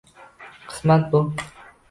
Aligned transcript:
Qismat 0.71 1.11
bu… 1.13 1.23